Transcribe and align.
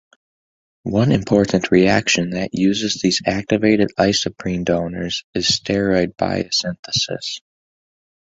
One 0.81 1.11
important 1.11 1.69
reaction 1.69 2.31
that 2.31 2.55
uses 2.55 2.95
these 3.03 3.21
activated 3.23 3.91
isoprene 3.99 4.65
donors 4.65 5.23
is 5.35 5.45
steroid 5.47 6.15
biosynthesis. 6.15 7.37